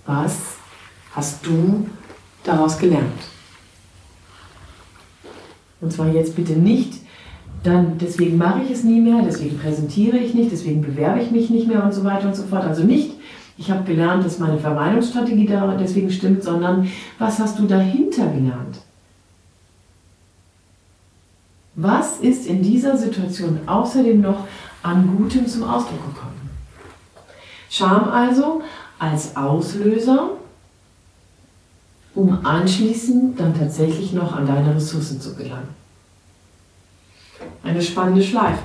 Was 0.05 0.37
hast 1.13 1.45
du 1.45 1.87
daraus 2.43 2.77
gelernt? 2.77 3.11
Und 5.81 5.91
zwar 5.91 6.07
jetzt 6.07 6.35
bitte 6.35 6.53
nicht, 6.53 7.01
dann 7.63 7.97
deswegen 7.97 8.37
mache 8.37 8.63
ich 8.63 8.71
es 8.71 8.83
nie 8.83 9.01
mehr, 9.01 9.21
deswegen 9.23 9.57
präsentiere 9.57 10.17
ich 10.17 10.33
nicht, 10.33 10.51
deswegen 10.51 10.81
bewerbe 10.81 11.21
ich 11.21 11.31
mich 11.31 11.49
nicht 11.49 11.67
mehr 11.67 11.83
und 11.83 11.93
so 11.93 12.03
weiter 12.03 12.27
und 12.27 12.35
so 12.35 12.43
fort. 12.43 12.63
Also 12.63 12.83
nicht, 12.83 13.16
ich 13.57 13.71
habe 13.71 13.83
gelernt, 13.83 14.23
dass 14.23 14.39
meine 14.39 14.59
Vermeidungsstrategie 14.59 15.49
deswegen 15.79 16.11
stimmt, 16.11 16.43
sondern 16.43 16.89
was 17.17 17.39
hast 17.39 17.57
du 17.57 17.65
dahinter 17.65 18.27
gelernt? 18.27 18.79
Was 21.75 22.17
ist 22.19 22.47
in 22.47 22.61
dieser 22.61 22.97
Situation 22.97 23.59
außerdem 23.65 24.21
noch 24.21 24.47
an 24.83 25.15
Gutem 25.15 25.47
zum 25.47 25.63
Ausdruck 25.63 26.05
gekommen? 26.07 26.49
Scham 27.69 28.09
also 28.09 28.61
als 28.99 29.35
Auslöser, 29.35 30.31
um 32.15 32.45
anschließend 32.45 33.39
dann 33.39 33.57
tatsächlich 33.57 34.13
noch 34.13 34.35
an 34.35 34.47
deine 34.47 34.75
Ressourcen 34.75 35.21
zu 35.21 35.35
gelangen. 35.35 35.69
Eine 37.63 37.81
spannende 37.81 38.23
Schleife. 38.23 38.63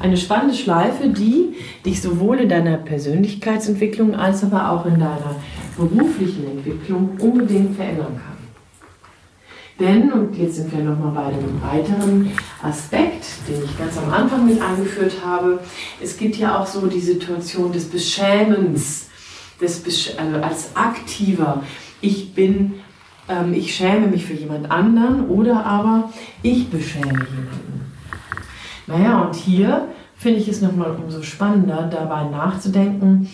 Eine 0.00 0.16
spannende 0.16 0.54
Schleife, 0.54 1.08
die 1.08 1.54
dich 1.84 2.02
sowohl 2.02 2.40
in 2.40 2.48
deiner 2.48 2.78
Persönlichkeitsentwicklung 2.78 4.14
als 4.14 4.42
aber 4.42 4.70
auch 4.70 4.86
in 4.86 4.98
deiner 4.98 5.36
beruflichen 5.76 6.46
Entwicklung 6.46 7.16
unbedingt 7.20 7.76
verändern 7.76 8.20
kann. 8.22 8.34
Denn, 9.80 10.12
und 10.12 10.36
jetzt 10.36 10.56
sind 10.56 10.72
wir 10.72 10.84
nochmal 10.84 11.12
bei 11.12 11.24
einem 11.24 11.60
weiteren 11.60 12.30
Aspekt, 12.62 13.24
den 13.48 13.64
ich 13.64 13.76
ganz 13.76 13.98
am 13.98 14.12
Anfang 14.12 14.46
mit 14.46 14.60
eingeführt 14.60 15.14
habe, 15.24 15.58
es 16.00 16.16
gibt 16.16 16.36
ja 16.36 16.60
auch 16.60 16.66
so 16.66 16.86
die 16.86 17.00
Situation 17.00 17.72
des 17.72 17.86
Beschämens, 17.86 19.08
des 19.60 19.80
Besch 19.80 20.12
also 20.16 20.36
als 20.36 20.76
aktiver, 20.76 21.62
ich 22.00 22.34
bin, 22.34 22.74
ähm, 23.28 23.52
ich 23.52 23.74
schäme 23.74 24.06
mich 24.06 24.24
für 24.24 24.34
jemand 24.34 24.70
anderen 24.70 25.28
oder 25.28 25.64
aber 25.64 26.12
ich 26.42 26.68
beschäme 26.68 27.06
jemanden. 27.06 27.83
Naja, 28.86 29.22
und 29.22 29.34
hier 29.34 29.88
finde 30.16 30.40
ich 30.40 30.48
es 30.48 30.60
nochmal 30.60 30.96
umso 30.96 31.22
spannender, 31.22 31.88
dabei 31.90 32.24
nachzudenken, 32.24 33.28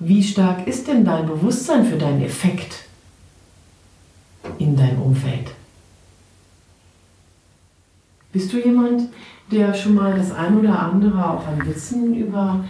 wie 0.00 0.22
stark 0.22 0.66
ist 0.66 0.86
denn 0.86 1.04
dein 1.04 1.26
Bewusstsein 1.26 1.84
für 1.84 1.96
deinen 1.96 2.22
Effekt 2.22 2.84
in 4.58 4.76
deinem 4.76 5.02
Umfeld? 5.02 5.50
Bist 8.32 8.52
du 8.52 8.58
jemand, 8.58 9.08
der 9.50 9.74
schon 9.74 9.94
mal 9.94 10.16
das 10.16 10.32
ein 10.32 10.58
oder 10.58 10.78
andere 10.78 11.30
auch 11.30 11.46
an 11.46 11.66
Witzen 11.66 12.14
über 12.14 12.64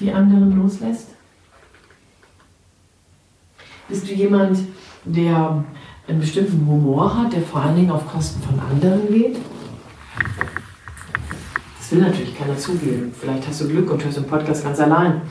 die 0.00 0.12
anderen 0.12 0.60
loslässt? 0.60 1.08
Bist 3.88 4.08
du 4.08 4.14
jemand, 4.14 4.58
der 5.04 5.64
einen 6.08 6.20
bestimmten 6.20 6.66
Humor 6.66 7.16
hat, 7.16 7.32
der 7.32 7.42
vor 7.42 7.60
allen 7.60 7.76
Dingen 7.76 7.90
auf 7.90 8.06
Kosten 8.10 8.42
von 8.42 8.58
anderen 8.58 9.08
geht? 9.08 9.36
Will 11.94 12.02
natürlich 12.02 12.36
keiner 12.36 12.58
zugeben. 12.58 13.12
Vielleicht 13.16 13.46
hast 13.46 13.60
du 13.60 13.68
Glück 13.68 13.88
und 13.88 14.04
hörst 14.04 14.16
den 14.16 14.24
Podcast 14.24 14.64
ganz 14.64 14.80
allein. 14.80 15.22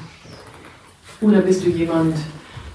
Oder 1.19 1.41
bist 1.41 1.65
du 1.65 1.69
jemand, 1.69 2.15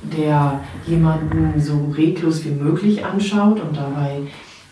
der 0.03 0.61
jemanden 0.87 1.59
so 1.59 1.91
reglos 1.97 2.45
wie 2.45 2.51
möglich 2.51 3.03
anschaut 3.03 3.61
und 3.61 3.75
dabei 3.75 4.21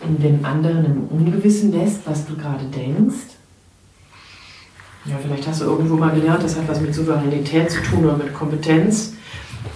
in 0.06 0.20
den 0.20 0.44
anderen 0.44 0.84
im 0.84 1.04
Ungewissen 1.08 1.72
lässt, 1.72 2.06
was 2.06 2.26
du 2.26 2.36
gerade 2.36 2.66
denkst. 2.66 3.36
Ja, 5.06 5.14
vielleicht 5.22 5.48
hast 5.48 5.62
du 5.62 5.64
irgendwo 5.64 5.96
mal 5.96 6.14
gelernt, 6.14 6.42
das 6.42 6.58
hat 6.58 6.68
was 6.68 6.82
mit 6.82 6.94
Souveränität 6.94 7.70
zu 7.70 7.80
tun 7.80 8.04
oder 8.04 8.18
mit 8.18 8.34
Kompetenz. 8.34 9.14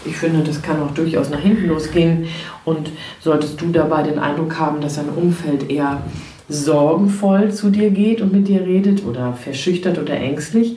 Ich 0.05 0.18
finde, 0.18 0.42
das 0.42 0.61
kann 0.61 0.83
auch 0.83 0.90
durchaus 0.90 1.31
nach 1.31 1.40
hinten 1.40 1.68
losgehen. 1.68 2.26
Und 2.66 2.90
solltest 3.20 3.59
du 3.59 3.70
dabei 3.70 4.03
den 4.03 4.18
Eindruck 4.18 4.59
haben, 4.59 4.83
dass 4.83 4.96
dein 4.96 5.09
Umfeld 5.09 5.70
eher 5.70 6.03
sorgenvoll 6.51 7.53
zu 7.53 7.71
dir 7.71 7.91
geht 7.91 8.21
und 8.21 8.33
mit 8.33 8.49
dir 8.49 8.63
redet 8.63 9.05
oder 9.05 9.35
verschüchtert 9.35 9.99
oder 9.99 10.15
ängstlich, 10.15 10.77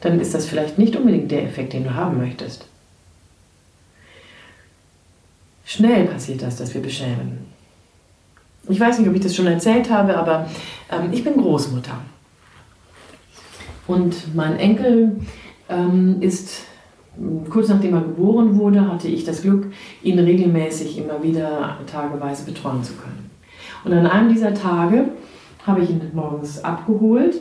dann 0.00 0.20
ist 0.20 0.34
das 0.34 0.46
vielleicht 0.46 0.78
nicht 0.78 0.96
unbedingt 0.96 1.30
der 1.30 1.44
Effekt, 1.44 1.72
den 1.72 1.84
du 1.84 1.94
haben 1.94 2.18
möchtest. 2.18 2.66
Schnell 5.64 6.06
passiert 6.06 6.42
das, 6.42 6.56
dass 6.56 6.72
wir 6.74 6.80
beschämen. 6.80 7.46
Ich 8.68 8.78
weiß 8.78 8.98
nicht, 8.98 9.08
ob 9.08 9.14
ich 9.14 9.22
das 9.22 9.34
schon 9.34 9.46
erzählt 9.46 9.90
habe, 9.90 10.16
aber 10.16 10.48
ähm, 10.90 11.12
ich 11.12 11.24
bin 11.24 11.36
Großmutter. 11.36 11.98
Und 13.86 14.34
mein 14.34 14.58
Enkel 14.58 15.16
ähm, 15.68 16.20
ist, 16.20 16.62
kurz 17.48 17.68
nachdem 17.68 17.94
er 17.94 18.02
geboren 18.02 18.56
wurde, 18.58 18.86
hatte 18.86 19.08
ich 19.08 19.24
das 19.24 19.42
Glück, 19.42 19.72
ihn 20.02 20.18
regelmäßig 20.18 20.98
immer 20.98 21.22
wieder 21.22 21.78
tageweise 21.90 22.44
betreuen 22.44 22.84
zu 22.84 22.92
können. 22.94 23.27
Und 23.84 23.92
an 23.92 24.06
einem 24.06 24.28
dieser 24.28 24.54
Tage 24.54 25.06
habe 25.66 25.82
ich 25.82 25.90
ihn 25.90 26.00
morgens 26.12 26.62
abgeholt, 26.64 27.34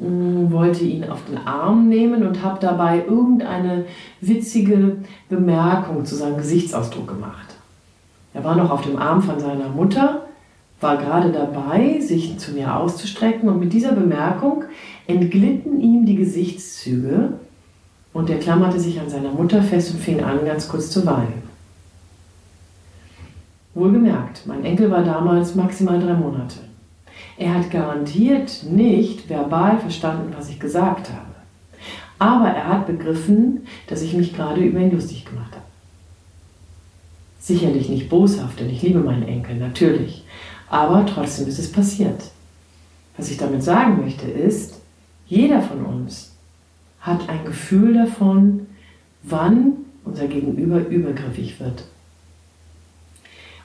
äh, 0.00 0.50
wollte 0.52 0.84
ihn 0.84 1.08
auf 1.08 1.24
den 1.26 1.38
Arm 1.38 1.88
nehmen 1.88 2.26
und 2.26 2.42
habe 2.42 2.58
dabei 2.60 3.04
irgendeine 3.06 3.86
witzige 4.20 4.98
Bemerkung 5.28 6.04
zu 6.04 6.16
seinem 6.16 6.36
Gesichtsausdruck 6.36 7.08
gemacht. 7.08 7.56
Er 8.34 8.44
war 8.44 8.56
noch 8.56 8.70
auf 8.70 8.82
dem 8.82 8.96
Arm 8.96 9.22
von 9.22 9.40
seiner 9.40 9.68
Mutter 9.68 10.22
war 10.80 10.96
gerade 10.96 11.30
dabei, 11.30 12.00
sich 12.00 12.38
zu 12.38 12.52
mir 12.52 12.74
auszustrecken 12.74 13.48
und 13.48 13.60
mit 13.60 13.72
dieser 13.72 13.92
Bemerkung 13.92 14.64
entglitten 15.06 15.80
ihm 15.80 16.06
die 16.06 16.16
Gesichtszüge 16.16 17.34
und 18.12 18.30
er 18.30 18.38
klammerte 18.38 18.80
sich 18.80 18.98
an 18.98 19.08
seiner 19.08 19.30
Mutter 19.30 19.62
fest 19.62 19.92
und 19.92 20.00
fing 20.00 20.22
an, 20.22 20.44
ganz 20.44 20.68
kurz 20.68 20.90
zu 20.90 21.04
weinen. 21.04 21.39
Wohlgemerkt, 23.74 24.46
mein 24.46 24.64
Enkel 24.64 24.90
war 24.90 25.04
damals 25.04 25.54
maximal 25.54 26.00
drei 26.00 26.14
Monate. 26.14 26.56
Er 27.36 27.54
hat 27.54 27.70
garantiert 27.70 28.64
nicht 28.68 29.28
verbal 29.28 29.78
verstanden, 29.78 30.34
was 30.36 30.50
ich 30.50 30.58
gesagt 30.58 31.10
habe. 31.10 31.30
Aber 32.18 32.48
er 32.48 32.68
hat 32.68 32.86
begriffen, 32.86 33.66
dass 33.86 34.02
ich 34.02 34.12
mich 34.12 34.34
gerade 34.34 34.60
über 34.60 34.80
ihn 34.80 34.92
lustig 34.92 35.24
gemacht 35.24 35.52
habe. 35.52 35.64
Sicherlich 37.38 37.88
nicht 37.88 38.10
boshaft, 38.10 38.60
denn 38.60 38.68
ich 38.68 38.82
liebe 38.82 39.00
meinen 39.00 39.26
Enkel, 39.26 39.56
natürlich. 39.56 40.24
Aber 40.68 41.06
trotzdem 41.06 41.48
ist 41.48 41.58
es 41.58 41.72
passiert. 41.72 42.22
Was 43.16 43.30
ich 43.30 43.38
damit 43.38 43.62
sagen 43.62 44.02
möchte 44.02 44.26
ist, 44.26 44.80
jeder 45.26 45.62
von 45.62 45.84
uns 45.84 46.32
hat 47.00 47.28
ein 47.28 47.44
Gefühl 47.44 47.94
davon, 47.94 48.66
wann 49.22 49.72
unser 50.04 50.26
Gegenüber 50.26 50.86
übergriffig 50.86 51.58
wird. 51.60 51.84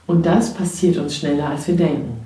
Und 0.08 0.26
das 0.26 0.54
passiert 0.54 0.98
uns 0.98 1.16
schneller, 1.16 1.50
als 1.50 1.68
wir 1.68 1.76
denken. 1.76 2.26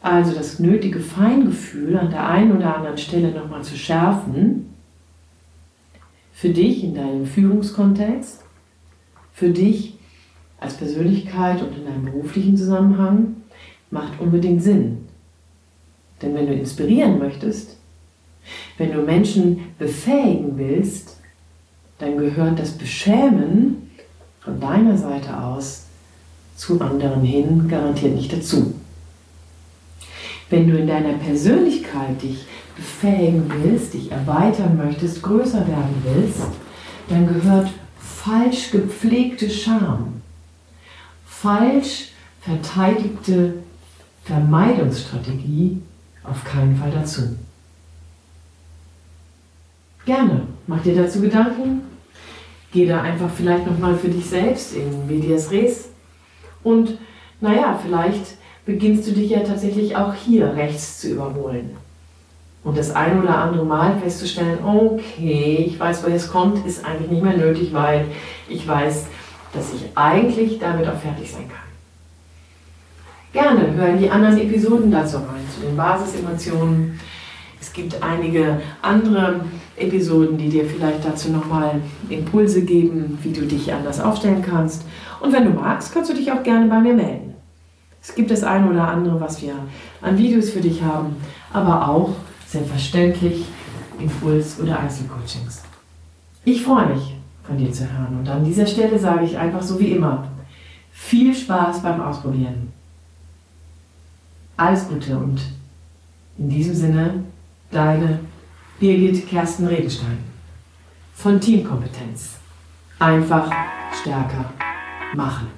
Also 0.00 0.32
das 0.32 0.60
nötige 0.60 1.00
Feingefühl 1.00 1.98
an 1.98 2.10
der 2.10 2.28
einen 2.28 2.56
oder 2.56 2.76
anderen 2.76 2.98
Stelle 2.98 3.32
nochmal 3.32 3.64
zu 3.64 3.76
schärfen, 3.76 4.72
für 6.32 6.50
dich 6.50 6.84
in 6.84 6.94
deinem 6.94 7.26
Führungskontext, 7.26 8.44
für 9.32 9.50
dich 9.50 9.94
als 10.60 10.74
Persönlichkeit 10.74 11.62
und 11.62 11.76
in 11.76 11.86
einem 11.86 12.04
beruflichen 12.04 12.56
Zusammenhang 12.56 13.36
macht 13.90 14.20
unbedingt 14.20 14.62
Sinn. 14.62 15.08
Denn 16.22 16.34
wenn 16.34 16.46
du 16.46 16.54
inspirieren 16.54 17.18
möchtest, 17.18 17.76
wenn 18.78 18.92
du 18.92 19.02
Menschen 19.02 19.74
befähigen 19.78 20.56
willst, 20.56 21.16
dann 21.98 22.16
gehört 22.18 22.58
das 22.58 22.72
Beschämen 22.72 23.90
von 24.40 24.60
deiner 24.60 24.96
Seite 24.96 25.36
aus 25.36 25.85
zu 26.56 26.80
anderen 26.80 27.22
hin 27.22 27.68
garantiert 27.68 28.14
nicht 28.14 28.32
dazu. 28.32 28.74
Wenn 30.48 30.68
du 30.68 30.78
in 30.78 30.86
deiner 30.86 31.14
Persönlichkeit 31.14 32.22
dich 32.22 32.46
befähigen 32.76 33.50
willst, 33.62 33.94
dich 33.94 34.10
erweitern 34.10 34.76
möchtest, 34.76 35.22
größer 35.22 35.66
werden 35.66 36.02
willst, 36.04 36.42
dann 37.08 37.26
gehört 37.26 37.70
falsch 37.98 38.70
gepflegte 38.70 39.50
Scham 39.50 40.16
falsch 41.46 42.12
verteidigte 42.40 43.54
Vermeidungsstrategie 44.24 45.80
auf 46.24 46.44
keinen 46.44 46.76
Fall 46.76 46.90
dazu. 46.90 47.36
Gerne, 50.04 50.46
mach 50.66 50.82
dir 50.82 50.94
dazu 50.94 51.20
Gedanken, 51.20 51.82
geh 52.72 52.86
da 52.86 53.02
einfach 53.02 53.30
vielleicht 53.30 53.66
nochmal 53.66 53.96
für 53.96 54.08
dich 54.08 54.26
selbst 54.26 54.74
in 54.74 55.06
Medias 55.06 55.50
Res 55.50 55.88
und 56.66 56.98
naja, 57.40 57.78
vielleicht 57.80 58.38
beginnst 58.64 59.06
du 59.06 59.12
dich 59.12 59.30
ja 59.30 59.40
tatsächlich 59.40 59.96
auch 59.96 60.12
hier 60.14 60.54
rechts 60.54 61.00
zu 61.00 61.10
überholen. 61.10 61.76
und 62.64 62.76
das 62.76 62.92
ein 62.96 63.22
oder 63.22 63.38
andere 63.38 63.64
Mal 63.64 63.96
festzustellen, 64.00 64.58
okay, 64.64 65.64
ich 65.68 65.78
weiß, 65.78 66.02
woher 66.02 66.16
es 66.16 66.28
kommt, 66.28 66.66
ist 66.66 66.84
eigentlich 66.84 67.12
nicht 67.12 67.22
mehr 67.22 67.36
nötig, 67.36 67.72
weil 67.72 68.06
ich 68.48 68.66
weiß, 68.66 69.06
dass 69.52 69.72
ich 69.72 69.84
eigentlich 69.94 70.58
damit 70.58 70.88
auch 70.88 70.98
fertig 70.98 71.30
sein 71.30 71.48
kann. 71.48 71.66
Gerne 73.32 73.72
hören 73.72 73.98
die 73.98 74.10
anderen 74.10 74.38
Episoden 74.38 74.90
dazu 74.90 75.18
rein, 75.18 75.46
zu 75.54 75.60
den 75.60 75.76
Basisemotionen. 75.76 76.98
Es 77.60 77.72
gibt 77.72 78.02
einige 78.02 78.60
andere 78.82 79.42
Episoden, 79.76 80.38
die 80.38 80.48
dir 80.48 80.64
vielleicht 80.64 81.04
dazu 81.04 81.30
nochmal 81.30 81.80
Impulse 82.08 82.62
geben, 82.62 83.18
wie 83.22 83.32
du 83.32 83.42
dich 83.42 83.72
anders 83.72 84.00
aufstellen 84.00 84.42
kannst. 84.42 84.84
Und 85.20 85.32
wenn 85.32 85.44
du 85.44 85.50
magst, 85.50 85.92
kannst 85.92 86.10
du 86.10 86.14
dich 86.14 86.30
auch 86.32 86.42
gerne 86.42 86.66
bei 86.66 86.80
mir 86.80 86.94
melden. 86.94 87.34
Es 88.02 88.14
gibt 88.14 88.30
das 88.30 88.44
eine 88.44 88.70
oder 88.70 88.86
andere, 88.88 89.20
was 89.20 89.42
wir 89.42 89.54
an 90.00 90.16
Videos 90.16 90.50
für 90.50 90.60
dich 90.60 90.82
haben, 90.82 91.16
aber 91.52 91.88
auch 91.88 92.14
selbstverständlich 92.46 93.44
Impuls- 93.98 94.60
oder 94.60 94.78
Einzelcoachings. 94.78 95.62
Ich 96.44 96.62
freue 96.62 96.94
mich, 96.94 97.14
von 97.42 97.58
dir 97.58 97.72
zu 97.72 97.82
hören. 97.84 98.18
Und 98.20 98.28
an 98.28 98.44
dieser 98.44 98.66
Stelle 98.66 98.98
sage 98.98 99.24
ich 99.24 99.36
einfach 99.36 99.62
so 99.62 99.80
wie 99.80 99.92
immer, 99.92 100.28
viel 100.92 101.34
Spaß 101.34 101.82
beim 101.82 102.00
Ausprobieren. 102.00 102.72
Alles 104.56 104.88
Gute 104.88 105.18
und 105.18 105.40
in 106.38 106.48
diesem 106.48 106.74
Sinne, 106.74 107.24
deine 107.70 108.20
Birgit 108.78 109.26
Kersten 109.26 109.66
Regenstein 109.66 110.18
von 111.14 111.40
Teamkompetenz. 111.40 112.36
Einfach 112.98 113.50
stärker 114.02 114.52
machen. 115.14 115.48